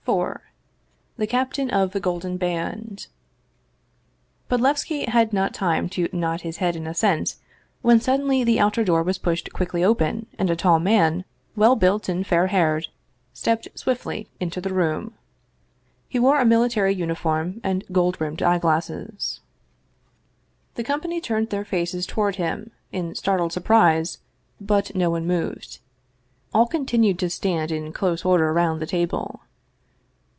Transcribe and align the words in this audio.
IV 0.07 0.37
THE 1.17 1.27
CAPTAIN 1.27 1.69
OF 1.69 1.91
THE 1.91 1.99
GOLDEN 1.99 2.37
BAND 2.37 3.05
BODLEVSKI 4.49 5.07
had 5.09 5.31
not 5.31 5.53
time 5.53 5.87
to 5.89 6.09
nod 6.11 6.41
his 6.41 6.57
head 6.57 6.75
in 6.75 6.87
assent, 6.87 7.35
when 7.83 8.01
suddenly 8.01 8.43
the 8.43 8.59
outer 8.59 8.83
door 8.83 9.03
was 9.03 9.19
pushed 9.19 9.53
quickly 9.53 9.83
open 9.83 10.25
and 10.39 10.49
a 10.49 10.55
tall 10.55 10.79
man, 10.79 11.23
well 11.55 11.75
built 11.75 12.09
and 12.09 12.25
fair 12.25 12.47
haired, 12.47 12.87
stepped 13.31 13.67
swiftly 13.75 14.27
into 14.39 14.59
191 14.59 15.13
Russian 15.13 15.13
Mystery 16.09 16.09
Stories 16.09 16.11
the 16.11 16.17
room. 16.17 16.17
He 16.17 16.19
wore 16.19 16.41
a 16.41 16.45
military 16.45 16.95
uniform 17.55 17.61
and 17.63 17.85
gold 17.91 18.19
rimmed 18.19 18.41
eyeglasses. 18.41 19.39
The 20.73 20.83
company 20.83 21.21
turned 21.21 21.51
their 21.51 21.63
faces 21.63 22.07
toward 22.07 22.35
him 22.37 22.71
in 22.91 23.13
startled 23.13 23.53
surprise, 23.53 24.17
but 24.59 24.95
no 24.95 25.11
one 25.11 25.27
moved. 25.27 25.77
All 26.55 26.65
continued 26.65 27.19
to 27.19 27.29
stand 27.29 27.71
in 27.71 27.93
close 27.93 28.25
order 28.25 28.51
round 28.51 28.81
the 28.81 28.87
table. 28.87 29.41